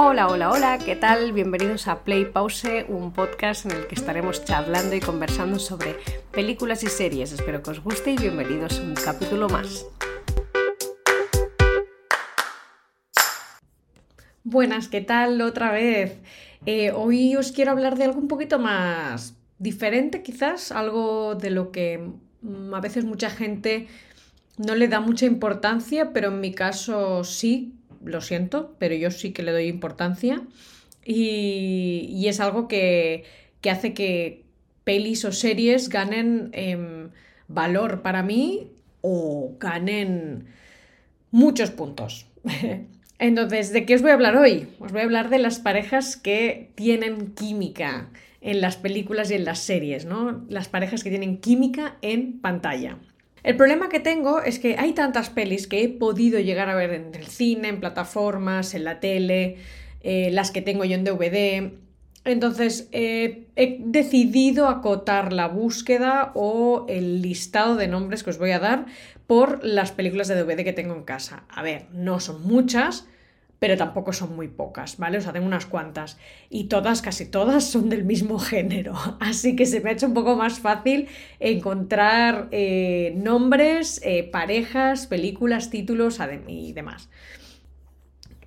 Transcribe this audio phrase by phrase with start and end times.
[0.00, 1.32] Hola, hola, hola, ¿qué tal?
[1.32, 5.96] Bienvenidos a Play Pause, un podcast en el que estaremos charlando y conversando sobre
[6.30, 7.32] películas y series.
[7.32, 9.86] Espero que os guste y bienvenidos a un capítulo más.
[14.44, 16.20] Buenas, ¿qué tal otra vez?
[16.64, 21.72] Eh, hoy os quiero hablar de algo un poquito más diferente, quizás, algo de lo
[21.72, 22.08] que
[22.42, 23.88] mm, a veces mucha gente
[24.58, 27.77] no le da mucha importancia, pero en mi caso sí,
[28.08, 30.42] lo siento, pero yo sí que le doy importancia.
[31.04, 33.24] Y, es algo que,
[33.70, 34.44] hace que
[34.84, 37.10] pelis o series ganen em,
[37.48, 38.70] valor para mí
[39.00, 40.46] o ganen
[41.30, 42.26] muchos puntos.
[43.18, 44.68] Entonces, ¿de qué os voy a hablar hoy?
[44.78, 49.44] Os voy a hablar de las parejas que tienen química en las películas y en
[49.44, 50.44] las series, ¿no?
[50.48, 52.98] Las parejas que tienen química en pantalla.
[53.42, 56.92] El problema que tengo es que hay tantas pelis que he podido llegar a ver
[56.92, 59.56] en el cine, en plataformas, en la tele,
[60.02, 61.72] eh, las que tengo yo en DVD.
[62.24, 68.50] Entonces eh, he decidido acotar la búsqueda o el listado de nombres que os voy
[68.50, 68.86] a dar
[69.26, 71.44] por las películas de DVD que tengo en casa.
[71.48, 73.06] A ver, no son muchas,
[73.58, 75.18] pero tampoco son muy pocas, ¿vale?
[75.18, 79.66] O sea, tengo unas cuantas y todas, casi todas, son del mismo género, así que
[79.66, 81.08] se me ha hecho un poco más fácil
[81.40, 87.08] encontrar eh, nombres, eh, parejas, películas, títulos y demás.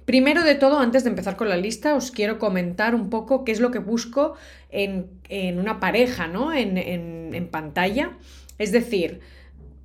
[0.06, 3.52] Primero de todo, antes de empezar con la lista, os quiero comentar un poco qué
[3.52, 4.36] es lo que busco
[4.70, 5.10] en,
[5.58, 6.52] una pareja, ¿no?
[6.52, 8.18] En, en pantalla.
[8.58, 9.22] Es decir,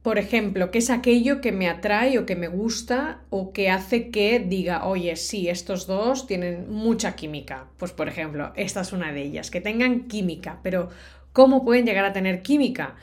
[0.06, 4.12] por ejemplo, qué es aquello que me atrae o que me gusta o que hace
[4.12, 7.64] que diga, oye, sí, estos dos tienen mucha química.
[7.76, 10.90] Pues, por ejemplo, esta es una de ellas, que tengan química, pero
[11.32, 12.94] ¿cómo pueden llegar a tener química?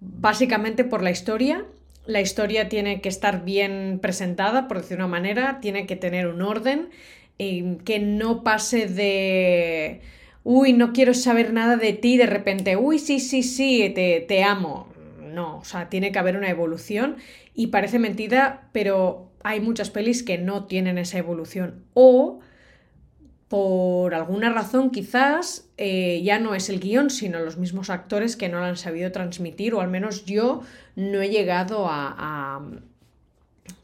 [0.00, 1.64] Básicamente por la historia.
[2.04, 6.42] La historia tiene que estar bien presentada, por decir una manera, tiene que tener un
[6.42, 6.90] orden,
[7.38, 10.02] eh, que no pase de
[10.44, 14.42] uy, no quiero saber nada de ti, de repente, uy, sí, sí, sí, te, te
[14.42, 14.89] amo
[15.34, 17.16] no, o sea, tiene que haber una evolución
[17.54, 22.40] y parece mentira, pero hay muchas pelis que no tienen esa evolución o
[23.48, 28.48] por alguna razón quizás eh, ya no es el guion, sino los mismos actores que
[28.48, 30.62] no lo han sabido transmitir o al menos yo
[30.94, 32.60] no he llegado a, a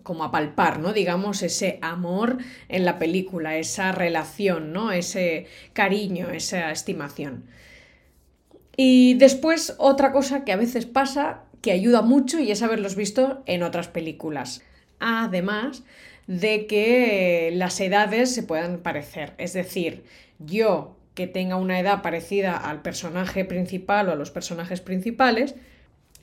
[0.07, 0.93] como a palpar, ¿no?
[0.93, 4.93] Digamos, ese amor en la película, esa relación, ¿no?
[4.93, 7.45] Ese cariño, esa estimación.
[8.77, 13.43] Y después otra cosa que a veces pasa que ayuda mucho y es haberlos visto
[13.47, 14.63] en otras películas.
[15.01, 15.83] Además
[16.27, 19.35] de que las edades se puedan parecer.
[19.39, 20.05] Es decir,
[20.39, 25.55] yo que tenga una edad parecida al personaje principal o a los personajes principales,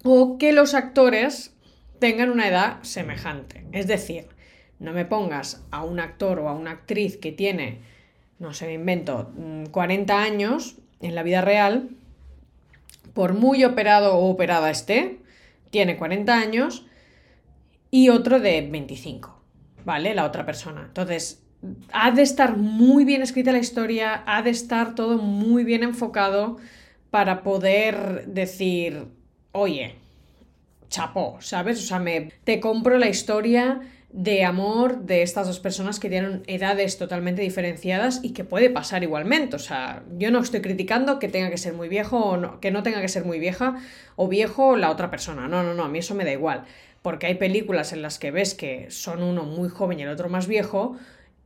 [0.03, 1.55] o que los actores
[1.99, 3.65] tengan una edad semejante.
[3.71, 4.27] Es decir,
[4.79, 7.79] no me pongas a un actor o a una actriz que tiene,
[8.37, 9.31] no sé, me invento,
[9.71, 11.89] 40 mm, años en la vida real
[13.13, 15.19] por muy operado o operada esté,
[15.69, 16.85] tiene 40 años
[17.91, 19.39] y otro de 25,
[19.85, 20.15] ¿vale?
[20.15, 20.83] La otra persona.
[20.87, 21.43] Entonces,
[21.91, 26.57] ha de estar muy bien escrita la historia, ha de estar todo muy bien enfocado
[27.11, 29.07] para poder decir,
[29.51, 29.95] oye,
[30.89, 31.79] chapó, ¿sabes?
[31.79, 33.81] O sea, me, te compro la historia
[34.13, 39.01] de amor de estas dos personas que tienen edades totalmente diferenciadas y que puede pasar
[39.01, 39.55] igualmente.
[39.55, 42.83] O sea, yo no estoy criticando que tenga que ser muy viejo o que no
[42.83, 43.81] tenga que ser muy vieja
[44.15, 45.47] o viejo la otra persona.
[45.47, 46.63] No, no, no, a mí eso me da igual.
[47.01, 50.29] Porque hay películas en las que ves que son uno muy joven y el otro
[50.29, 50.95] más viejo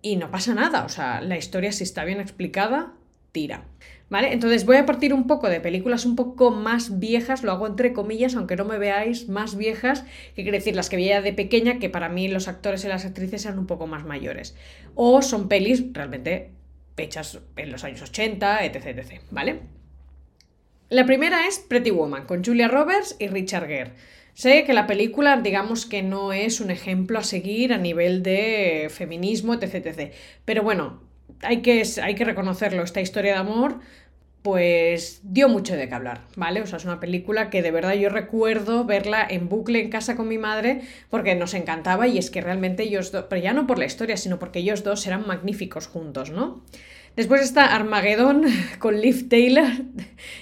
[0.02, 0.84] y no pasa nada.
[0.84, 2.92] O sea, la historia si está bien explicada,
[3.32, 3.64] tira.
[4.10, 4.32] ¿Vale?
[4.32, 7.92] Entonces voy a partir un poco de películas un poco más viejas, lo hago entre
[7.92, 11.78] comillas, aunque no me veáis más viejas, que quiere decir las que veía de pequeña,
[11.78, 14.56] que para mí los actores y las actrices eran un poco más mayores.
[14.96, 16.52] O son pelis realmente
[16.96, 19.60] hechas en los años 80, etc, etc, ¿vale?
[20.90, 23.92] La primera es Pretty Woman, con Julia Roberts y Richard Gere.
[24.34, 28.88] Sé que la película, digamos que no es un ejemplo a seguir a nivel de
[28.90, 30.14] feminismo, etc, etc.
[30.46, 31.02] Pero bueno,
[31.42, 33.80] hay que, hay que reconocerlo, esta historia de amor
[34.48, 36.62] pues dio mucho de qué hablar, ¿vale?
[36.62, 40.16] O sea, es una película que de verdad yo recuerdo verla en bucle en casa
[40.16, 43.68] con mi madre porque nos encantaba y es que realmente ellos dos, pero ya no
[43.68, 46.64] por la historia, sino porque ellos dos eran magníficos juntos, ¿no?
[47.18, 48.46] Después está Armageddon
[48.80, 49.68] con Liv Taylor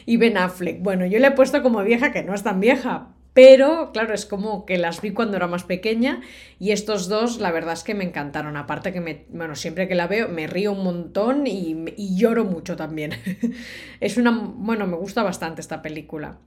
[0.06, 0.82] y Ben Affleck.
[0.82, 4.26] Bueno, yo le he puesto como vieja que no es tan vieja, pero claro, es
[4.26, 6.22] como que las vi cuando era más pequeña
[6.58, 8.56] y estos dos, la verdad es que me encantaron.
[8.56, 11.76] Aparte que, me, bueno, siempre que la veo me río un montón y,
[12.16, 13.12] lloro mucho también.
[14.00, 16.38] es una, bueno, me gusta bastante esta película.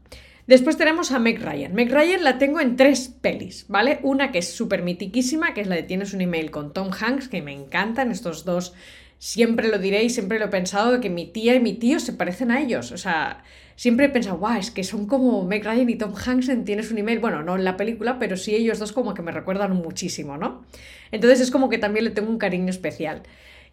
[0.46, 1.75] Después tenemos a Meg Ryan.
[1.75, 4.00] Meg Ryan la tengo en tres pelis, ¿vale?
[4.02, 7.29] Una que es súper mitiquísima, que es la de Tienes un email con Tom Hanks,
[7.29, 8.73] que me encantan estos dos
[9.19, 12.00] siempre lo diré y siempre lo he pensado de que mi tía y mi tío
[12.00, 12.93] se parecen a ellos.
[12.93, 13.43] O sea,
[13.78, 16.90] siempre he pensado, guau, es que son como Meg Ryan y Tom Hanks en Tienes
[16.90, 17.20] un email.
[17.20, 20.64] Bueno, no en la película, pero sí ellos dos como que me recuerdan muchísimo, ¿no?
[21.12, 23.22] Entonces es como que también le tengo un cariño especial.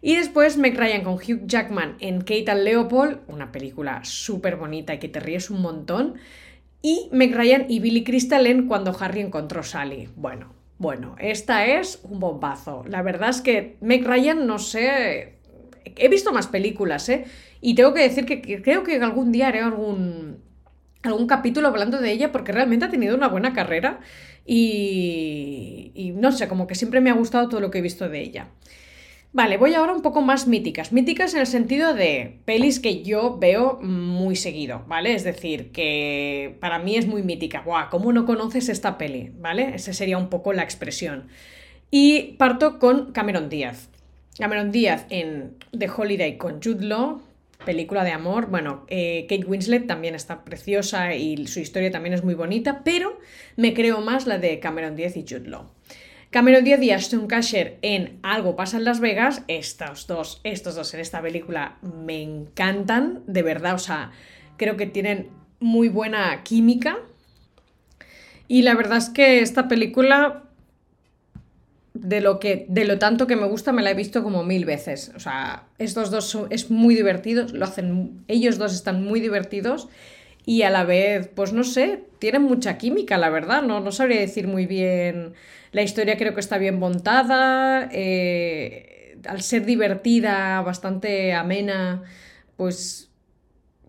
[0.00, 4.94] Y después Meg Ryan con Hugh Jackman en Kate and Leopold, una película súper bonita
[4.94, 6.14] y que te ríes un montón.
[6.82, 10.08] Y Meg Ryan y Billy Crystal en Cuando Harry encontró Sally.
[10.14, 12.84] Bueno, bueno, esta es un bombazo.
[12.86, 15.40] La verdad es que Meg Ryan, no sé,
[15.96, 17.24] he visto más películas, ¿eh?
[17.66, 20.36] Y tengo que decir que, creo que algún día haré algún,
[21.02, 23.98] algún capítulo hablando de ella porque realmente ha tenido una buena carrera
[24.46, 28.08] y, y no sé, como que siempre me ha gustado todo lo que he visto
[28.08, 28.50] de ella.
[29.32, 30.92] Vale, voy ahora un poco más míticas.
[30.92, 35.14] Míticas en el sentido de pelis que yo veo muy seguido, ¿vale?
[35.14, 37.62] Es decir, que para mí es muy mítica.
[37.64, 37.90] ¡Guau!
[37.90, 39.32] ¿Cómo no conoces esta peli?
[39.40, 39.74] ¿Vale?
[39.74, 41.26] Esa sería un poco la expresión.
[41.90, 43.88] Y parto con Cameron Díaz.
[44.38, 47.22] Cameron Díaz en The Holiday con Jude Law,
[47.66, 48.46] película de amor.
[48.46, 53.20] Bueno, eh, Kate Winslet también está preciosa y su historia también es muy bonita, pero
[53.56, 55.70] me creo más la de Cameron Díaz y Jude Law.
[56.30, 60.92] Cameron Díaz y Ashton Kutcher en Algo pasa en Las Vegas, estos dos, estos dos
[60.94, 64.12] en esta película me encantan, de verdad, o sea,
[64.56, 65.28] creo que tienen
[65.60, 66.98] muy buena química.
[68.48, 70.44] Y la verdad es que esta película,
[72.00, 74.64] de lo, que, de lo tanto que me gusta, me la he visto como mil
[74.64, 75.12] veces.
[75.16, 79.88] O sea, estos dos son, es muy divertidos, lo hacen, ellos dos están muy divertidos
[80.44, 84.20] y a la vez, pues no sé, tienen mucha química, la verdad, no, no sabría
[84.20, 85.34] decir muy bien
[85.76, 92.02] la historia creo que está bien montada, eh, al ser divertida, bastante amena,
[92.56, 93.10] pues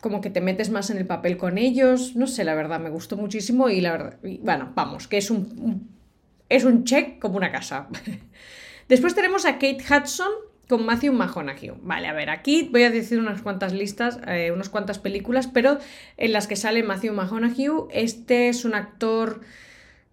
[0.02, 2.90] como que te metes más en el papel con ellos, no sé, la verdad, me
[2.90, 5.88] gustó muchísimo y la verdad, bueno, vamos, que es un,
[6.50, 7.88] es un check como una casa.
[8.90, 10.32] Después tenemos a Kate Hudson
[10.68, 11.74] con Matthew McConaughey.
[11.82, 15.78] Vale, a ver, aquí voy a decir unas cuantas listas, eh, unas cuantas películas, pero
[16.18, 17.68] en las que sale Matthew McConaughey.
[17.92, 19.42] Este es un actor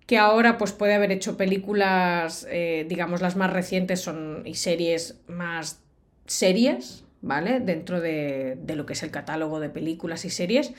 [0.06, 5.16] que ahora pues puede haber hecho películas, eh, digamos, las más recientes son y series
[5.28, 5.80] más
[6.26, 7.60] serias, ¿vale?
[7.60, 10.72] Dentro de, lo que es el catálogo de películas y series.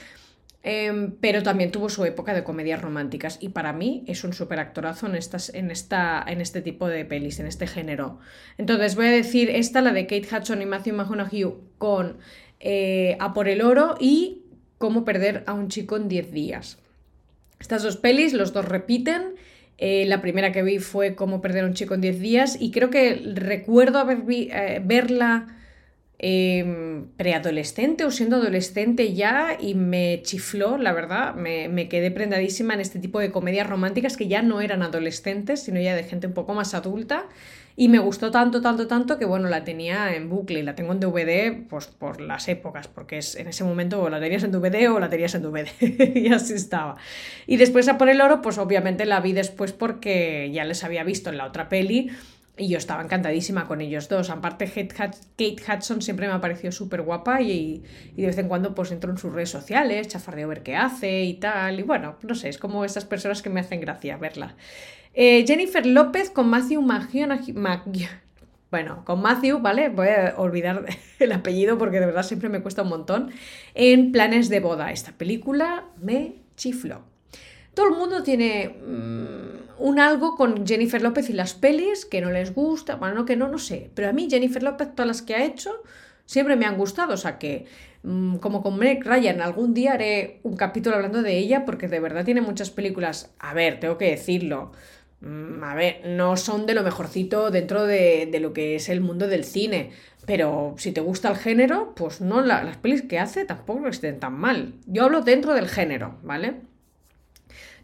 [0.67, 4.59] Em, pero también tuvo su época de comedias románticas y para mí es un super
[4.59, 8.17] actorazo en, estas, en, esta, en este tipo de pelis, en este género.
[8.57, 11.45] Entonces voy a decir esta, la de Kate Hudson y Matthew McConaughey
[11.77, 12.17] con
[12.59, 14.41] eh, A por el oro y
[14.79, 16.79] Cómo perder a un chico en 10 días.
[17.59, 19.35] Estas dos pelis, los dos repiten.
[19.77, 22.71] Eh, la primera que vi fue Cómo perder a un chico en 10 días y
[22.71, 25.59] creo que recuerdo haber eh, verla
[26.17, 32.73] em, preadolescente o siendo adolescente ya y me chifló, la verdad, me, me, quedé prendadísima
[32.73, 36.27] en este tipo de comedias románticas que ya no eran adolescentes, sino ya de gente
[36.27, 37.27] un poco más adulta
[37.77, 40.93] y me gustó tanto, tanto, tanto que bueno, la tenía en bucle y la tengo
[40.93, 44.51] en DVD pues por las épocas, porque es en ese momento o la tenías en
[44.51, 45.67] DVD o la tenías en DVD
[46.15, 46.95] y así estaba.
[47.47, 51.03] Y después a por el oro, pues obviamente la vi después porque ya les había
[51.03, 52.11] visto en la otra peli
[52.57, 54.29] y yo estaba encantadísima con ellos dos.
[54.29, 57.83] Aparte, Kate Hudson siempre me ha parecido súper guapa y,
[58.15, 61.35] de vez en cuando pues entro en sus redes sociales, chafardeo ver qué hace y
[61.35, 61.79] tal.
[61.79, 64.55] Y bueno, no sé, es como estas personas que me hacen gracia verla.
[65.13, 68.07] Eh, Jennifer López con Matthew McConaughey.
[68.71, 69.89] Bueno, con Matthew, ¿vale?
[69.89, 70.85] Voy a olvidar
[71.19, 73.31] el apellido porque de verdad siempre me cuesta un montón.
[73.73, 74.91] En Planes de Boda.
[74.91, 77.14] Esta película me chifló.
[77.75, 82.31] Todo el mundo tiene mm, un algo con Jennifer López y las pelis que no
[82.31, 83.91] les gusta, bueno, no que no, no sé.
[83.93, 85.83] Pero a mí Jennifer López, todas las que ha hecho,
[86.25, 87.13] siempre me han gustado.
[87.13, 87.65] O sea que,
[88.03, 91.99] mm, como con Meg Ryan, algún día haré un capítulo hablando de ella porque de
[91.99, 93.31] verdad tiene muchas películas.
[93.39, 94.71] A ver, tengo que decirlo.
[95.21, 99.27] Mm, a ver, no son de lo mejorcito dentro de, lo que es el mundo
[99.27, 99.91] del cine.
[100.25, 104.33] Pero si te gusta el género, pues no, las pelis que hace tampoco estén tan
[104.33, 104.73] mal.
[104.87, 106.55] Yo hablo dentro del género, ¿vale?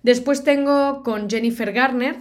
[0.04, 2.18] Después tengo con Jennifer Garner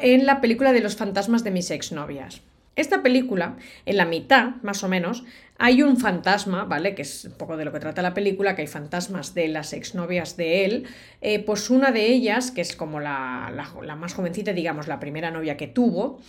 [0.00, 2.42] en la película de los fantasmas de mis exnovias.
[2.76, 5.24] Esta película, en la mitad, más o menos,
[5.58, 6.94] hay un fantasma, ¿vale?
[6.94, 9.72] Que es un poco de lo que trata la película, que hay fantasmas de las
[9.72, 10.86] exnovias de él.
[11.20, 13.52] Eh, pues una de ellas, que es como la,
[13.98, 16.20] más jovencita, digamos, la primera novia que tuvo,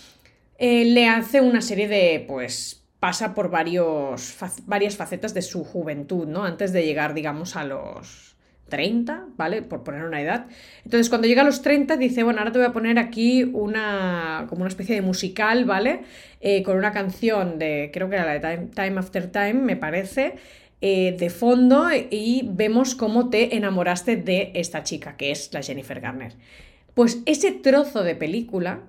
[0.57, 4.35] eh, le hace una serie de, pues, pasa por varios,
[4.65, 6.43] varias facetas de su juventud, ¿no?
[6.43, 8.30] Antes de llegar, digamos, a los
[8.71, 9.61] 30, ¿vale?
[9.61, 10.47] Por poner una edad.
[10.83, 14.47] Entonces, cuando llega a los 30, dice, bueno, ahora te voy a poner aquí una,
[14.49, 16.01] como una especie de musical, ¿vale?
[16.39, 20.35] Eh, con una canción de, creo que era la de Time, After Time, me parece,
[20.81, 25.99] eh, de fondo y vemos cómo te enamoraste de esta chica, que es la Jennifer
[26.01, 26.33] Garner.
[26.95, 28.81] Pues ese trozo de película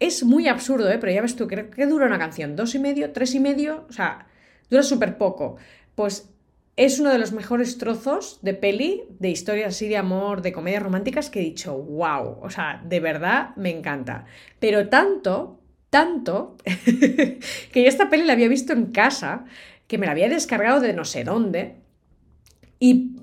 [0.00, 0.98] Es muy absurdo, ¿eh?
[1.00, 3.84] pero ya ves tú, creo que dura una canción, dos y medio, tres y medio,
[3.88, 4.28] o sea,
[4.70, 5.56] dura súper poco.
[5.96, 6.30] Pues
[6.78, 10.80] es uno de los mejores trozos de peli, de historias así de amor, de comedias
[10.80, 14.26] románticas que he dicho, wow, o sea, de verdad me encanta.
[14.60, 15.58] Pero tanto,
[15.90, 19.44] tanto, que yo esta peli la había visto en casa,
[19.88, 21.74] que me la había descargado de no sé dónde,
[22.78, 23.16] y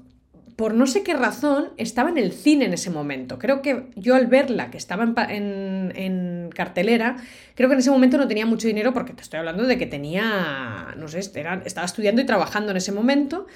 [0.55, 3.37] por no sé qué razón, estaba en el cine en ese momento.
[3.39, 7.17] Creo que yo al verla, que estaba en, cartelera,
[7.55, 9.85] creo que en ese momento no tenía mucho dinero porque te estoy hablando de que
[9.85, 13.47] tenía, no sé, estaba estudiando y trabajando en ese momento.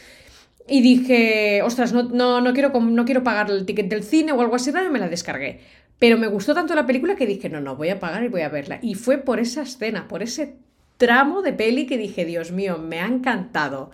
[0.68, 2.03] Y dije, ostras, no,
[2.41, 5.08] no, quiero, no quiero pagar el ticket del cine o algo así, y me la
[5.08, 5.62] descargué.
[6.00, 8.41] Pero me gustó tanto la película que dije, no, no, voy a pagar y voy
[8.41, 8.79] a verla.
[8.82, 10.56] Y fue por esa escena, por ese
[10.98, 13.91] tramo de peli que dije, Dios mío, me ha encantado.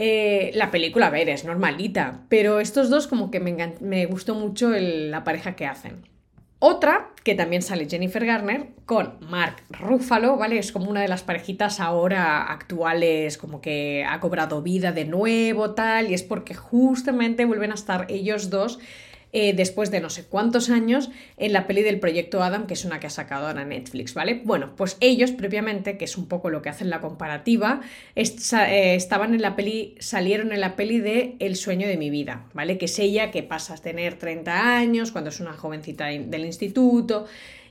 [0.00, 4.70] Eh, la película, a ver, es normalita, pero estos dos como que me, gustó mucho
[4.70, 6.06] la pareja que hacen.
[6.60, 10.60] Otra, que también sale Jennifer Garner, con Mark Ruffalo, ¿vale?
[10.60, 15.72] Es como una de las parejitas ahora actuales, como que ha cobrado vida de nuevo,
[15.72, 18.78] tal, y es porque justamente vuelven a estar ellos dos
[19.32, 22.84] eh, después de no sé cuántos años en la peli del proyecto Adam, que es
[22.84, 24.40] una que ha sacado ahora Netflix, ¿vale?
[24.44, 27.82] Bueno, pues ellos previamente, que es un poco lo que hacen la comparativa,
[28.14, 32.46] eh, estaban en la peli, salieron en la peli de El sueño de mi vida,
[32.54, 32.78] ¿vale?
[32.78, 37.26] Que es ella que pasa a tener 30 años cuando es una jovencita del instituto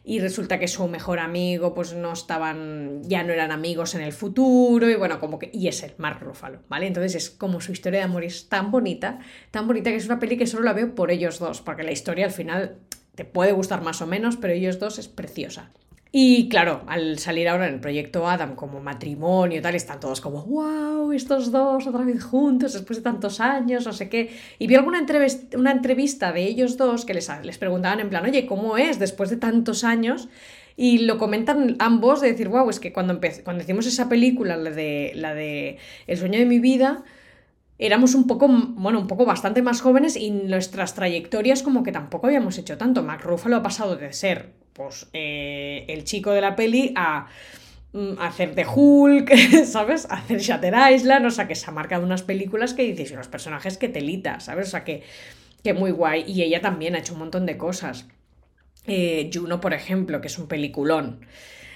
[0.09, 4.13] y resulta que su mejor amigo pues no estaban, ya no eran amigos en el
[4.13, 6.87] futuro y bueno, como que, y es el Mark Ruffalo, ¿vale?
[6.87, 9.19] Entonces es como su historia de amor es tan bonita,
[9.51, 11.91] tan bonita que es una peli que solo la veo por ellos dos, porque la
[11.91, 12.77] historia al final
[13.15, 15.71] te puede gustar más o menos, pero ellos dos es preciosa.
[16.19, 20.19] Y claro, al salir ahora en el proyecto Adam como matrimonio y tal, están todos
[20.19, 24.31] como, wow, estos dos otra vez juntos después de tantos años, no sé qué.
[24.57, 28.25] Y vi alguna entrevista, una entrevista de ellos dos que les, les preguntaban en plan,
[28.25, 30.27] oye, ¿cómo es después de tantos años?
[30.75, 34.71] Y lo comentan ambos de decir, wow, es que cuando, cuando hicimos esa película, la
[34.71, 37.03] de, la de El sueño de mi vida,
[37.77, 42.25] éramos un poco, bueno, un poco bastante más jóvenes y nuestras trayectorias como que tampoco
[42.25, 43.03] habíamos hecho tanto.
[43.03, 47.27] Mark Ruffalo ha pasado de ser pues, eh, el chico de la peli a
[47.91, 50.07] mm, hacer de Hulk, ¿sabes?
[50.09, 53.77] Hacer Shatter Island, o sea, que se ha marcado unas películas que dices, los personajes
[53.77, 54.67] que telita, ¿sabes?
[54.67, 55.03] O sea, que,
[55.63, 56.23] que muy guay.
[56.27, 58.07] Y ella también ha hecho un montón de cosas.
[58.85, 61.19] Eh, Juno, por ejemplo, que es un peliculón.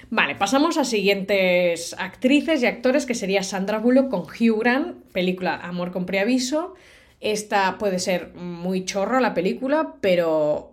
[0.10, 5.56] Vale, pasamos a siguientes actrices y actores, que sería Sandra Bullock con Hugh Grant, película
[5.56, 6.76] Amor con preaviso.
[7.22, 10.71] Esta puede ser muy chorro la película, pero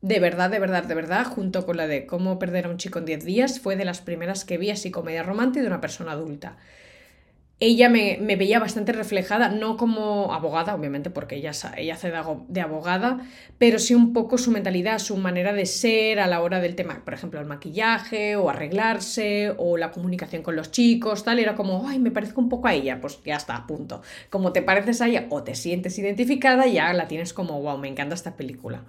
[0.00, 3.00] de verdad, de verdad, de verdad, junto con la de Cómo perder a un chico
[3.00, 6.12] en 10 días, fue de las primeras que vi así comedia romántica de una persona
[6.12, 6.56] adulta.
[7.60, 12.12] Ella me, veía bastante reflejada, no como abogada, obviamente, porque ella, ella hace
[12.46, 13.18] de, abogada,
[13.58, 17.02] pero sí un poco su mentalidad, su manera de ser a la hora del tema,
[17.04, 21.88] por ejemplo, el maquillaje o arreglarse o la comunicación con los chicos, tal, era como,
[21.88, 24.02] ay, me parezco un poco a ella, pues ya está, punto.
[24.30, 27.88] Como te pareces a ella o te sientes identificada, ya la tienes como, wow, me
[27.88, 28.84] encanta esta película.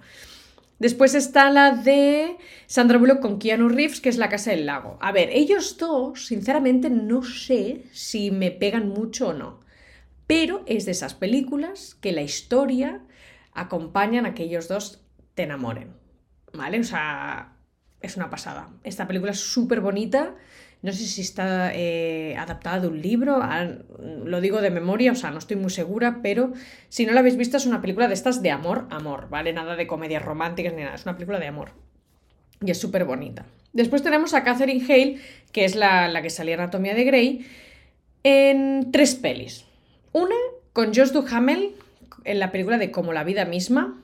[0.80, 4.96] Después está la de Sandra Bullock con Keanu Reeves, que es La Casa del Lago.
[5.02, 9.60] A ver, ellos dos, sinceramente, no sé si me pegan mucho o no.
[10.26, 13.02] Pero es de esas películas que la historia
[13.52, 15.92] acompañan a que ellos dos te enamoren.
[16.54, 16.80] ¿Vale?
[16.80, 17.58] O sea,
[18.00, 18.70] es una pasada.
[18.82, 20.34] Esta película es súper bonita
[20.82, 23.40] no sé si está eh, adaptada de un libro,
[24.24, 26.52] lo digo de memoria, o sea, no estoy muy segura, pero
[26.88, 29.52] si no la habéis visto es una película de estas de amor, amor, ¿vale?
[29.52, 31.72] Nada de comedias románticas ni nada, es una película de amor.
[32.64, 33.44] Y es súper bonita.
[33.72, 35.18] Después tenemos a Catherine Hale,
[35.52, 37.46] que es la, la que salía Anatomía de Grey,
[38.24, 39.64] en tres pelis.
[40.12, 40.34] Una
[40.72, 41.74] con Josh Duhamel
[42.24, 44.00] en la película de Como la vida misma,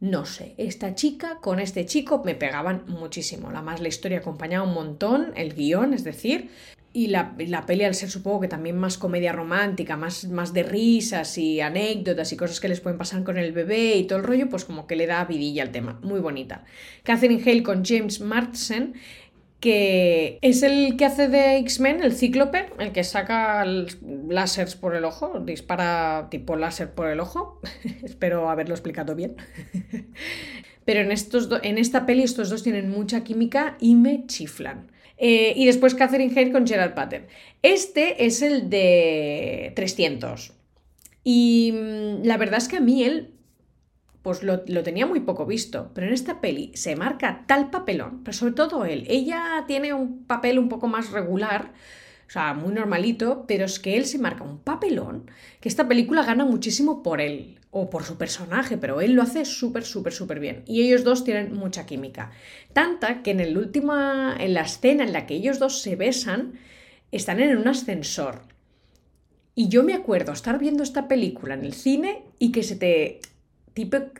[0.00, 3.50] no sé, esta chica con este chico me pegaban muchísimo.
[3.50, 6.50] La más la historia acompañaba un montón, el guion, es decir,
[6.92, 10.62] y la, la, peli al ser supongo que también más comedia romántica, más, más de
[10.62, 14.24] risas y anécdotas y cosas que les pueden pasar con el bebé y todo el
[14.24, 15.98] rollo, pues como que le da vidilla al tema.
[16.02, 16.64] Muy bonita.
[17.02, 18.94] Catherine Hale con James Marsden
[19.66, 23.64] que es el que hace de X-Men, el cíclope, el que saca
[24.28, 27.60] láseres por el ojo, dispara tipo láser por el ojo.
[28.04, 29.34] Espero haberlo explicado bien.
[30.84, 34.92] Pero en, estos en esta peli estos dos tienen mucha química y me chiflan.
[35.18, 37.26] Eh, y después Catherine Hale con Gerald Patter.
[37.62, 40.52] Este es el de 300.
[41.24, 43.35] Y mm, la verdad es que a mí él
[44.26, 45.92] pues lo, tenía muy poco visto.
[45.94, 49.04] Pero en esta peli se marca tal papelón, pero sobre todo él.
[49.08, 51.70] Ella tiene un papel un poco más regular,
[52.26, 55.30] o sea, muy normalito, pero es que él se marca un papelón,
[55.60, 59.44] que esta película gana muchísimo por él o por su personaje, pero él lo hace
[59.44, 60.64] súper, súper, súper bien.
[60.66, 62.32] Y ellos dos tienen mucha química.
[62.72, 66.54] Tanta que en, el última, en la escena en la que ellos dos se besan,
[67.12, 68.40] están en un ascensor.
[69.54, 73.20] Y yo me acuerdo estar viendo esta película en el cine y que se te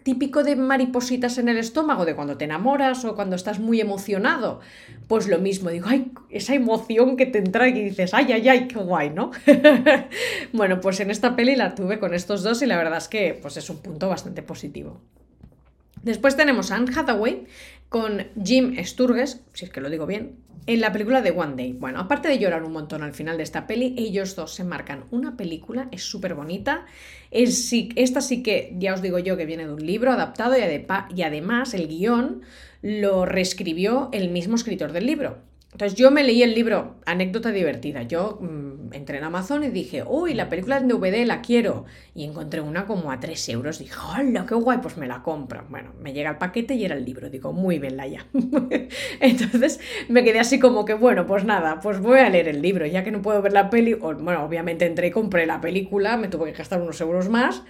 [0.02, 4.60] típico de maripositas en el estómago, de cuando te enamoras o cuando estás muy emocionado.
[5.08, 8.68] Pues lo mismo, digo, ay, esa emoción que te entra y dices, ay, ay, ay,
[8.68, 9.30] qué guay, ¿no?
[10.52, 13.38] bueno, pues en esta peli la tuve con estos dos y la verdad es que
[13.40, 15.00] pues es un punto bastante positivo.
[16.02, 17.46] Después tenemos a Anne Hathaway
[17.88, 21.72] con Jim Sturges, si es que lo digo bien, en la película de One Day.
[21.72, 25.04] Bueno, aparte de llorar un montón al final de esta peli, ellos dos se marcan
[25.10, 26.86] una película, es súper bonita.
[27.30, 30.86] Es, esta sí que, ya os digo yo, que viene de un libro adaptado y,
[31.14, 32.42] y además el guion
[32.82, 35.38] lo reescribió el mismo escritor del libro.
[35.76, 38.00] Entonces yo me leí el libro, anécdota divertida.
[38.00, 41.84] Yo mm, entré en Amazon y dije, uy, la película en DVD la quiero.
[42.14, 43.78] Y encontré una como a 3 euros.
[43.78, 45.66] Dije, hola, qué guay, pues me la compro.
[45.68, 47.28] Bueno, me llega el paquete y era el libro.
[47.28, 48.24] Digo, muy bien, ya.
[49.20, 49.78] Entonces
[50.08, 52.86] me quedé así como que, bueno, pues nada, pues voy a leer el libro.
[52.86, 56.28] Ya que no puedo ver la peli, bueno, obviamente entré y compré la película, me
[56.28, 57.62] tuve que gastar unos euros más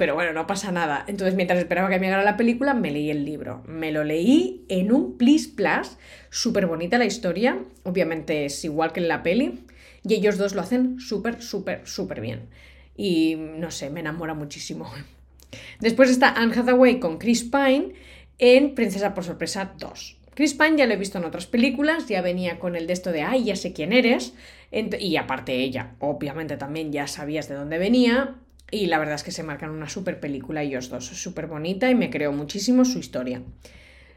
[0.00, 1.04] pero bueno, no pasa nada.
[1.08, 3.62] Entonces, mientras esperaba que me llegara la película, me leí el libro.
[3.66, 5.98] Me lo leí en un plis plus,
[6.30, 9.66] súper bonita la historia, obviamente es igual que en la peli,
[10.02, 12.48] y ellos dos lo hacen súper, súper, súper bien.
[12.96, 14.90] Y no sé, me enamora muchísimo.
[15.80, 17.92] Después está Anne Hathaway con Chris Pine
[18.38, 20.16] en Princesa por Sorpresa 2.
[20.32, 23.12] Chris Pine ya lo he visto en otras películas, ya venía con el de esto
[23.12, 24.32] de, ay, ya sé quién eres,
[24.72, 28.38] y aparte ella, obviamente también ya sabías de dónde venía,
[28.70, 31.10] y la verdad es que se marcan una súper película ellos dos.
[31.10, 33.42] Es súper bonita y me creo muchísimo su historia.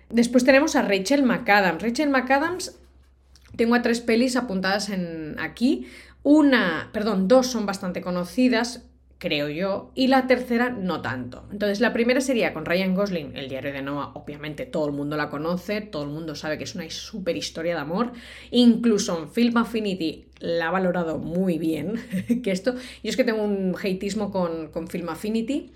[0.09, 1.81] Después tenemos a Rachel McAdams.
[1.81, 2.77] Rachel McAdams,
[3.55, 5.87] tengo a tres pelis apuntadas en aquí.
[6.23, 8.83] Una, perdón, dos son bastante conocidas
[9.23, 11.45] creo yo, y la tercera no tanto.
[11.49, 15.15] Entonces, la primera sería con Ryan Gosling, el diario de Noah, obviamente todo el mundo
[15.15, 18.11] la conoce, todo el mundo sabe que es una super historia de amor,
[18.51, 22.01] incluso en Film Affinity la ha valorado muy bien,
[22.43, 25.71] que esto, yo es que tengo un hateismo con, con Film Affinity,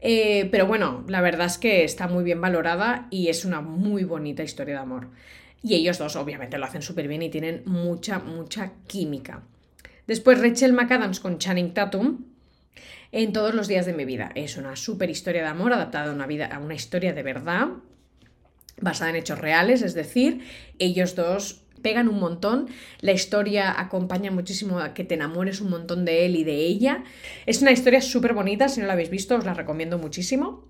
[0.00, 4.04] eh, pero bueno, la verdad es que está muy bien valorada y es una muy
[4.04, 5.08] bonita historia de amor.
[5.64, 9.42] Y ellos dos obviamente lo hacen súper bien y tienen mucha, mucha química.
[10.06, 12.33] Después Rachel McAdams con Channing Tatum,
[13.14, 14.32] en todos los días de mi vida.
[14.34, 17.68] Es una super historia de amor adaptada a una, vida, a una historia de verdad,
[18.80, 20.40] basada en hechos reales, es decir,
[20.80, 22.68] ellos dos pegan un montón,
[23.00, 27.04] la historia acompaña muchísimo a que te enamores un montón de él y de ella.
[27.46, 30.64] Es una historia súper bonita, si no la habéis visto os la recomiendo muchísimo.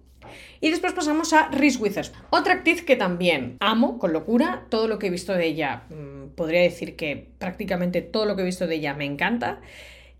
[0.60, 4.98] Y después pasamos a Reese Witherspoon, otra actriz que también amo con locura, todo lo
[4.98, 8.66] que he visto de ella, mm, podría decir que prácticamente todo lo que he visto
[8.66, 9.60] de ella me encanta.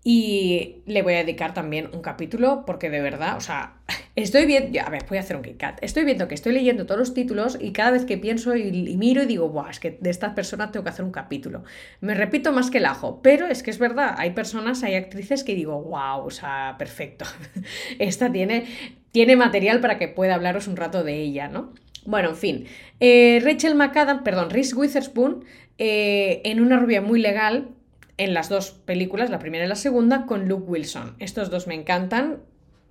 [0.07, 3.77] Y le voy a dedicar también un capítulo porque de verdad, o sea,
[4.15, 6.99] estoy viendo, a ver, voy a hacer un KitKat, estoy viendo que estoy leyendo todos
[6.99, 10.11] los títulos y cada vez que pienso y, miro y digo, Buah, es que de
[10.11, 11.63] estas personas tengo que hacer un capítulo.
[12.01, 15.43] Me repito más que el ajo, pero es que es verdad, hay personas, hay actrices
[15.43, 17.25] que digo, wow, o sea, perfecto.
[17.97, 18.65] Esta tiene,
[19.11, 21.73] tiene material para que pueda hablaros un rato de ella, ¿no?
[22.05, 22.65] Bueno, en fin.
[22.99, 25.45] Eh, Rachel McAdams, perdón, Reese Witherspoon,
[25.79, 27.69] eh, en una rubia muy legal,
[28.17, 31.15] en las dos películas, la primera y la segunda, con Luke Wilson.
[31.19, 32.39] Estos dos me encantan.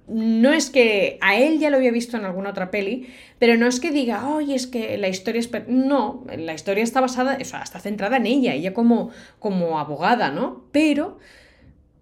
[0.07, 3.09] No es que a él ya lo había visto en alguna otra peli,
[3.39, 5.51] pero no es que diga, oye, es que la historia es...
[5.67, 10.31] No, la historia está basada, o sea, está centrada en ella, ella como, como abogada,
[10.31, 10.67] ¿no?
[10.73, 11.19] Pero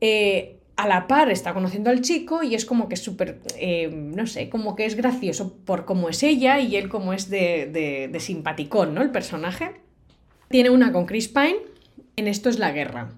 [0.01, 4.27] eh, a la par está conociendo al chico y es como que súper, eh, no
[4.27, 8.21] sé, como que es gracioso por cómo es ella y él como es de, de
[8.21, 9.03] simpaticón, ¿no?
[9.03, 9.75] El personaje.
[10.49, 11.72] Tiene una con Chris Pine
[12.17, 13.11] en Esto es la guerra.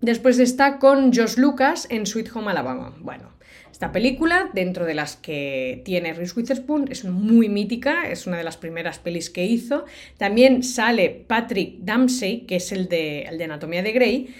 [0.00, 2.94] Después está con Josh Lucas en Sweet Home Alabama.
[3.00, 3.30] Bueno,
[3.72, 8.44] esta película, dentro de las que tiene Reese Witherspoon, es muy mítica, es una de
[8.44, 9.84] las primeras pelis que hizo.
[10.16, 14.34] También sale Patrick Dempsey, que es el de, el de Anatomía de Grey,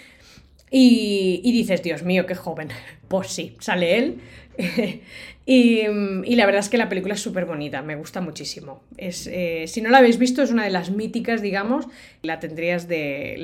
[0.77, 2.69] y, dices, Dios mío, qué joven.
[3.07, 4.19] Pues sí, sale él.
[5.45, 8.81] y, la verdad es que la película es súper bonita, me gusta muchísimo.
[8.97, 11.87] Es, eh, si no la habéis visto, es una de las míticas, digamos.
[12.23, 13.41] La tendrías de.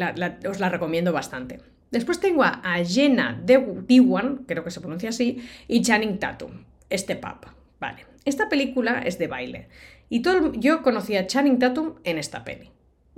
[0.50, 1.60] os la recomiendo bastante.
[1.92, 7.56] Después tengo a, Jenna Dewan, creo que se pronuncia así, y Channing Tatum, este papa.
[7.80, 8.08] Vale.
[8.26, 9.68] Esta película es de baile.
[10.10, 12.72] Y todo, yo conocí a Channing Tatum en esta peli.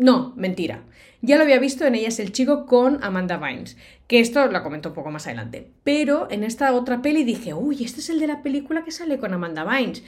[0.04, 0.84] No, mentira.
[1.22, 4.62] Ya lo había visto en Ella es el chico con Amanda Vines, que esto lo
[4.62, 5.72] comento un poco más adelante.
[5.86, 9.18] Pero en esta otra peli dije, uy, este es el de la película que sale
[9.18, 10.04] con Amanda Vines.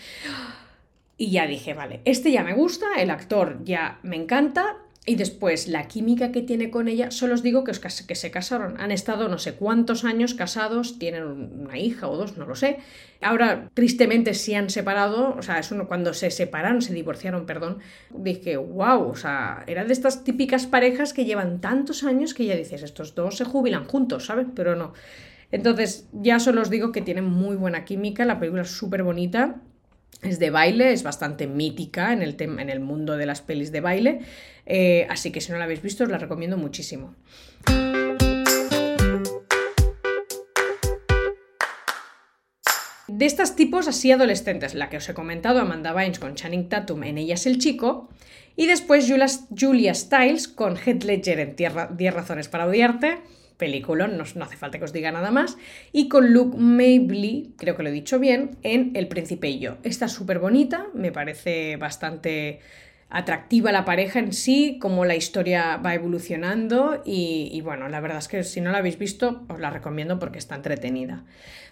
[1.15, 4.79] Y ya dije, vale, este ya me gusta, el actor ya me encanta.
[5.07, 8.81] Y después, la química que tiene con ella, solo os digo que, que se casaron.
[8.81, 12.79] Han estado no sé cuántos años casados, tienen una hija o dos, no lo sé.
[13.21, 17.79] Ahora, tristemente, sí han separado, o sea, es uno, cuando se separaron, se divorciaron, perdón,
[18.09, 22.55] dije, wow, o sea, era de estas típicas parejas que llevan tantos años que ya
[22.55, 24.47] dices, estos dos se jubilan juntos, ¿sabes?
[24.55, 24.93] Pero no.
[25.51, 29.61] Entonces, ya solo os digo que tienen muy buena química, la película es súper bonita
[30.21, 33.81] es de baile, es bastante mítica en el, en el mundo de las pelis de
[33.81, 34.19] baile,
[34.65, 37.15] eh, así que si no la habéis visto os la recomiendo muchísimo.
[43.07, 47.03] De estos tipos así adolescentes, la que os he comentado, Amanda Bynes con Channing Tatum
[47.03, 48.09] en Ella es el chico,
[48.57, 53.19] y después Julia Stiles con Heath Ledger en 10 razones para odiarte,
[53.57, 55.57] película, no, hace falta que os diga nada más,
[55.91, 59.77] y con Luke Mabley, creo que lo he dicho bien, en El Príncipe y yo.
[59.83, 62.59] Está súper bonita, me parece bastante
[63.09, 68.27] atractiva la pareja en sí, cómo la historia va evolucionando y, bueno, la verdad es
[68.27, 71.23] que si no la habéis visto os la recomiendo porque está entretenida.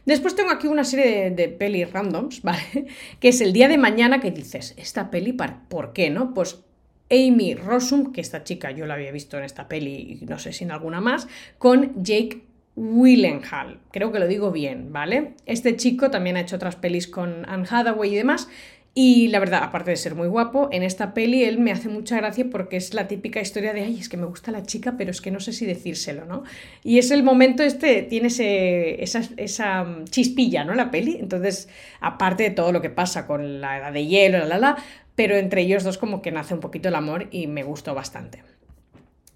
[0.06, 2.88] Después tengo aquí una serie de, de pelis randoms, ¿vale?
[3.20, 6.34] Que es el día de mañana que dices, esta peli, ¿por qué no?
[6.34, 6.64] Pues
[7.10, 10.54] Amy Rossum, que esta chica yo la había visto en esta peli y no sé
[10.54, 12.44] si en alguna más, con Jake
[12.76, 13.80] Willenhall.
[13.92, 15.36] Creo que lo digo bien, ¿vale?
[15.46, 18.50] Este chico también ha hecho otras pelis con Anne Hathaway y demás.
[18.96, 22.16] Y la verdad, aparte de ser muy guapo, en esta peli él me hace mucha
[22.18, 25.10] gracia porque es la típica historia de, ay, es que me gusta la chica, pero
[25.10, 26.44] es que no sé si decírselo, ¿no?
[26.84, 30.76] Y es el momento este, tiene esa, esa chispilla, ¿no?
[30.76, 31.18] La peli.
[31.20, 31.70] Entonces,
[32.02, 34.78] aparte de todo lo que pasa con la edad de hielo, la, la, la,
[35.16, 38.44] pero entre ellos dos como que nace un poquito el amor y me gustó bastante.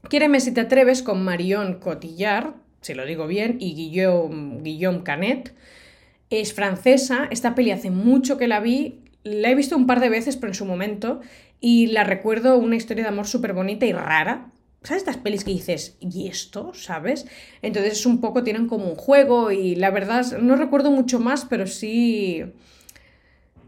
[0.08, 5.56] Quiéreme si te atreves con Marion Cotillard, si lo digo bien, y Guillaume, Guillaume Canet.
[6.30, 10.10] Es francesa, esta peli hace mucho que la vi, la he visto un par de
[10.10, 11.22] veces, pero en su momento,
[11.60, 14.52] y la recuerdo una historia de amor súper bonita y rara.
[14.84, 16.72] ¿Sabes estas pelis que dices, ¿y esto?
[16.74, 17.26] ¿Sabes?
[17.62, 21.46] Entonces es un poco, tienen como un juego y la verdad no recuerdo mucho más,
[21.46, 22.44] pero sí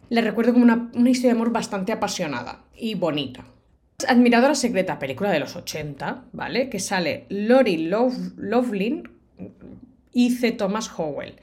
[0.09, 3.45] le recuerdo como una, historia de amor bastante apasionada y bonita.
[4.07, 6.69] Admiradora secreta, película de los 80, ¿vale?
[6.69, 9.09] Que sale Lori Lovelin
[10.13, 10.51] y C.
[10.51, 11.35] Thomas Howell.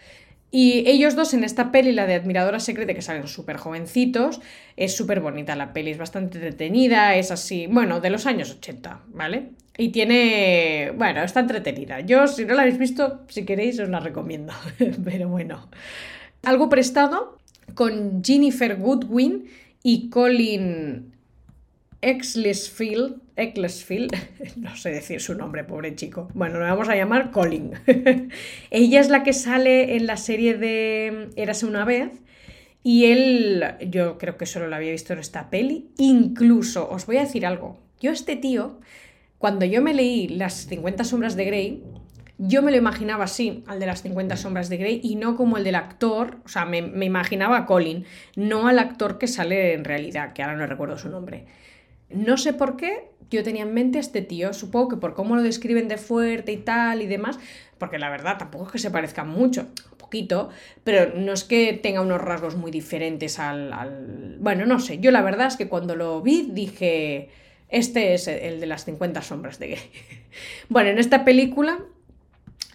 [0.58, 4.40] Y ellos dos en esta peli, la de Admiradora Secreta, que salen súper jovencitos,
[4.78, 9.02] es súper bonita la peli, es bastante entretenida, es así, bueno, de los años 80,
[9.08, 9.50] ¿vale?
[9.76, 12.00] Y tiene, bueno, está entretenida.
[12.00, 14.54] Yo, si no la habéis visto, si queréis, os la recomiendo,
[15.04, 15.68] pero bueno.
[16.42, 17.36] Algo prestado,
[17.74, 19.50] con Jennifer Goodwin
[19.82, 21.12] y Colin
[22.00, 24.14] Exlesfield, Ecclesfield,
[24.56, 26.28] no sé decir su nombre, pobre chico.
[26.34, 27.72] Bueno, lo vamos a llamar Colin.
[28.70, 32.10] Ella es la que sale en la serie de Érase una vez.
[32.82, 35.90] Y él, yo creo que solo lo había visto en esta peli.
[35.98, 37.78] Incluso, os voy a decir algo.
[38.00, 38.78] Yo, este tío,
[39.38, 41.82] cuando yo me leí Las 50 Sombras de Grey,
[42.38, 45.56] yo me lo imaginaba así, al de las 50 sombras de Grey, y no como
[45.56, 49.84] el del actor, o sea, me, imaginaba a Colin, no al actor que sale en
[49.84, 51.46] realidad, que ahora no recuerdo su nombre.
[52.10, 55.36] No sé por qué yo tenía en mente a este tío, supongo que por cómo
[55.36, 57.38] lo describen de fuerte y tal y demás,
[57.78, 60.50] porque la verdad tampoco es que se parezcan mucho, un poquito,
[60.84, 64.36] pero no es que tenga unos rasgos muy diferentes al, al...
[64.38, 67.30] Bueno, no sé, yo la verdad es que cuando lo vi dije,
[67.68, 69.90] este es el de las 50 sombras de Grey.
[70.68, 71.78] bueno, en esta película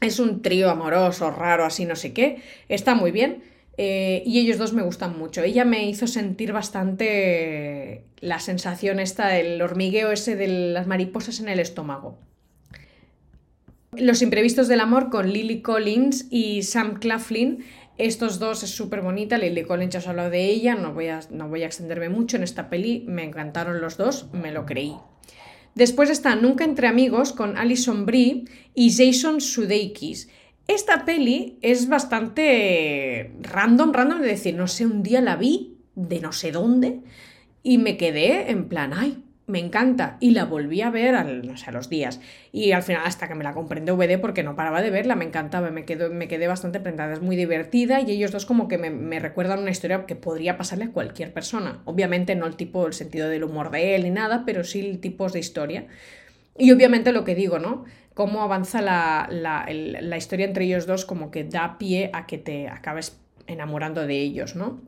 [0.02, 2.42] es un trío amoroso, raro, así no sé qué.
[2.68, 3.44] Está muy bien.
[3.84, 5.42] Eh, y ellos dos me gustan mucho.
[5.42, 11.50] Ella me hizo sentir bastante la sensación esta, el hormigueo ese de las mariposas en
[11.50, 12.20] el estómago.
[13.98, 17.66] Los imprevistos del amor con Lily Collins y Sam Claflin.
[17.98, 19.40] Estos dos es súper bonita.
[19.40, 22.38] Lily Collins ya os hablado de ella, no voy, a, no voy a extenderme mucho
[22.38, 23.04] en esta peli.
[23.08, 24.94] Me encantaron los dos, me lo creí.
[25.74, 30.30] Después está Nunca entre amigos con Alison Brie y Jason Sudeikis.
[30.74, 36.22] Esta peli es bastante random, random de decir, no sé, un día la vi de
[36.22, 37.02] no sé dónde
[37.62, 40.16] y me quedé en plan, ay, me encanta.
[40.22, 42.22] Y la volví a ver a los días.
[42.54, 45.18] Y al final, hasta que me la compré en DVD, porque no paraba de verla,
[45.18, 47.12] me encantaba, me, me quedé bastante prendada.
[47.12, 50.86] Es muy divertida y ellos dos, como que me, recuerdan una historia que podría pasarle
[50.86, 51.82] a cualquier persona.
[51.84, 55.34] Obviamente, no el tipo, el sentido del humor de él ni nada, pero sí tipos
[55.34, 55.88] de historia.
[56.58, 57.84] Y obviamente lo que digo, ¿no?
[58.14, 62.38] Cómo avanza la, la, la historia entre ellos dos, como que da pie a que
[62.38, 64.82] te acabes enamorando de ellos, ¿no?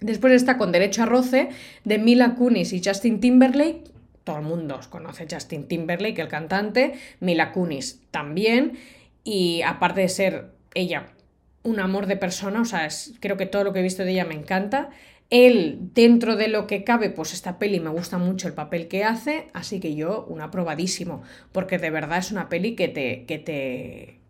[0.00, 1.48] Después está con Derecho a Roce
[1.84, 3.84] de Mila Kunis y Justin Timberlake.
[4.24, 6.94] Todo el mundo conoce Justin Timberlake, el cantante.
[7.20, 8.78] Mila Kunis también.
[9.24, 11.06] Y aparte de ser ella
[11.62, 12.88] un amor de persona, o sea,
[13.20, 14.90] creo que todo lo que he visto de ella me encanta.
[15.30, 19.04] Él, dentro de lo que cabe, pues esta peli me gusta mucho el papel que
[19.04, 23.38] hace, así que yo un aprobadísimo, porque de verdad es una peli que te, que
[23.38, 24.20] te,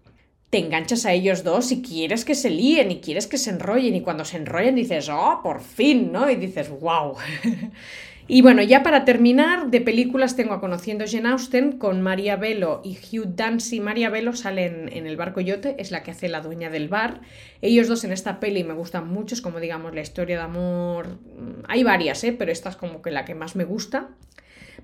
[0.51, 3.95] te enganchas a ellos dos y quieres que se líen y quieres que se enrollen
[3.95, 6.31] y cuando se enrollen dices, oh, por fin, ¿no?
[6.31, 7.17] Y dices, wow.
[8.29, 12.83] y bueno, ya para terminar, de películas tengo a Conociendo Jane Austen con María Velo
[12.85, 13.79] y Hugh Dancy.
[13.79, 17.21] María Velo sale en, el barco yote, es la que hace la dueña del bar.
[17.63, 21.07] Ellos dos en esta peli me gustan mucho, es como digamos la historia de amor.
[21.09, 22.33] Mm, hay varias, ¿eh?
[22.33, 24.09] pero esta es como que la que más me gusta.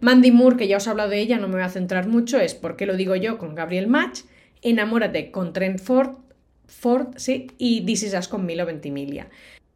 [0.00, 2.38] Mandy Moore, que ya os he hablado de ella, no me voy a centrar mucho,
[2.38, 4.20] es porque lo digo yo con Gabriel Match.
[4.62, 6.18] Enamórate con Trent Ford,
[6.68, 9.28] Ford sí, y This Is Us con Milo Ventimiglia.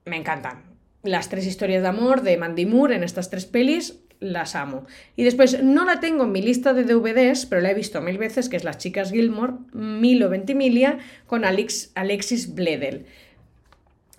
[0.05, 0.76] Me encantan.
[1.07, 4.87] Las tres historias de amor de Mandy Moore en estas tres pelis las amo.
[5.15, 8.19] Y después no la tengo en mi lista de DVDs, pero la he visto mil
[8.19, 13.07] veces, que es Las chicas Gilmore, Milo Ventimiglia con Alex, Alexis Bledel.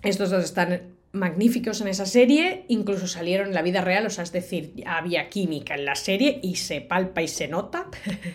[0.02, 4.24] Estos dos están magníficos en esa serie, incluso salieron en la vida real, o sea,
[4.24, 7.86] es decir, había química en la serie y se palpa y se nota.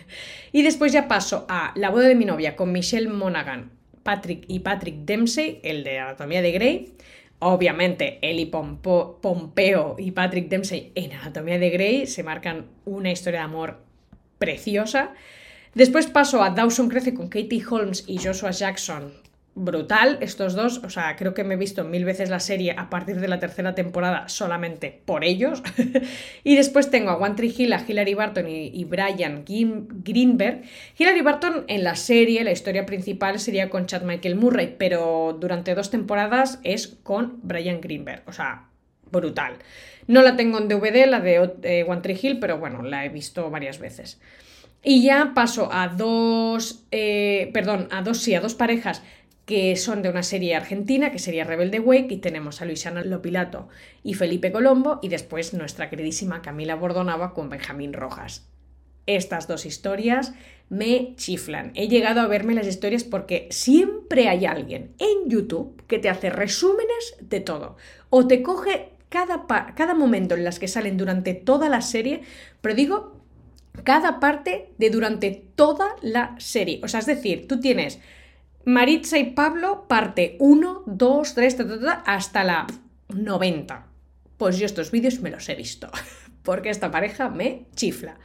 [0.52, 3.70] y después ya paso a La boda de mi novia con Michelle Monaghan
[4.04, 6.92] Patrick y Patrick Dempsey, el de Anatomía de Grey.
[7.40, 13.44] Obviamente, Eli Pompeo y Patrick Dempsey en Anatomía de Grey se marcan una historia de
[13.44, 13.80] amor
[14.38, 15.12] preciosa.
[15.74, 19.23] Después paso a Dawson Crece con Katie Holmes y Joshua Jackson
[19.56, 22.90] brutal estos dos, o sea, creo que me he visto mil veces la serie a
[22.90, 25.62] partir de la tercera temporada solamente por ellos.
[26.44, 30.62] y después tengo a One Tree Hill, a Hilary Barton y, Brian Greenberg.
[30.98, 35.74] Hilary Barton en la serie, la historia principal sería con Chad Michael Murray, pero durante
[35.74, 38.68] dos temporadas es con Brian Greenberg, o sea,
[39.10, 39.58] brutal.
[40.06, 43.08] No la tengo en DVD, la de eh, One Tree Hill, pero bueno, la he
[43.08, 44.20] visto varias veces.
[44.82, 49.02] Y ya paso a dos, eh, perdón, a dos, sí, a dos parejas
[49.46, 53.68] que son de una serie argentina, que sería Rebelde Way, y tenemos a Luisiana Lopilato
[54.02, 58.48] y Felipe Colombo, y después nuestra queridísima Camila Bordonaba con Benjamín Rojas.
[59.06, 60.32] Estas dos historias
[60.70, 61.72] me chiflan.
[61.74, 66.30] He llegado a verme las historias porque siempre hay alguien en YouTube que te hace
[66.30, 67.76] resúmenes de todo.
[68.08, 72.22] O te coge cada, cada momento en las que salen durante toda la serie,
[72.62, 73.20] pero digo
[73.82, 76.80] cada parte de durante toda la serie.
[76.82, 78.00] O sea, es decir, tú tienes
[78.64, 81.56] Maritza y Pablo, parte 1, 2, 3,
[82.06, 82.66] hasta la
[83.08, 83.86] 90.
[84.38, 85.90] Pues yo estos vídeos me los he visto,
[86.42, 88.18] porque esta pareja me chifla.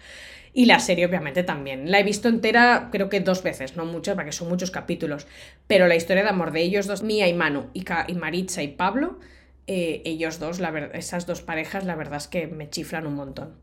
[0.53, 1.91] Y la serie obviamente también.
[1.91, 5.27] La he visto entera creo que dos veces, no muchas, porque son muchos capítulos.
[5.67, 7.83] Pero la historia de amor de ellos dos, Mía y Manu, y,
[8.15, 9.19] Maritza y Pablo,
[9.67, 10.59] eh, ellos dos,
[10.93, 13.55] esas dos parejas, la verdad es que me chiflan un montón.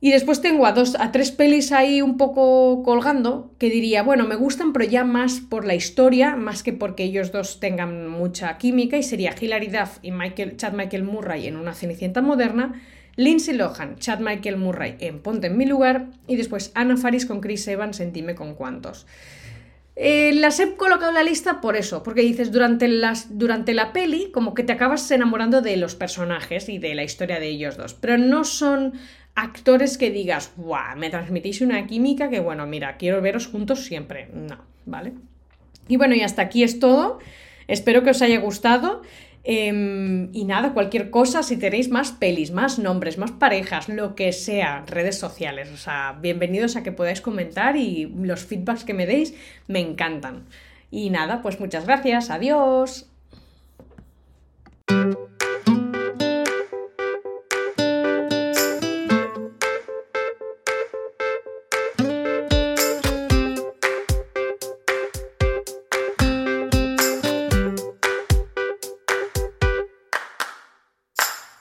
[0.00, 4.26] Y después tengo a, dos, a tres pelis ahí un poco colgando que diría, bueno,
[4.26, 8.58] me gustan, pero ya más por la historia, más que porque ellos dos tengan mucha
[8.58, 12.80] química, y sería Hilary Duff y Michael, Chad Michael Murray en Una Cenicienta Moderna,
[13.16, 17.40] Lindsay Lohan, Chad Michael Murray en Ponte en mi lugar, y después Anna Faris con
[17.40, 19.04] Chris Evans en Dime con cuántos.
[20.00, 23.92] Eh, las he colocado en la lista por eso, porque dices, durante, las, durante la
[23.92, 27.76] peli, como que te acabas enamorando de los personajes y de la historia de ellos
[27.76, 28.92] dos, pero no son
[29.38, 30.96] actores que digas, ¡guau!
[30.96, 34.28] Me transmitís una química que, bueno, mira, quiero veros juntos siempre.
[34.34, 35.12] No, ¿vale?
[35.86, 37.20] Y bueno, y hasta aquí es todo.
[37.68, 39.02] Espero que os haya gustado.
[39.44, 44.32] Em, y nada, cualquier cosa, si tenéis más pelis, más nombres, más parejas, lo que
[44.32, 49.06] sea, redes sociales, o sea, bienvenidos a que podáis comentar y los feedbacks que me
[49.06, 49.34] deis
[49.68, 50.46] me encantan.
[50.90, 53.08] Y nada, pues muchas gracias, adiós.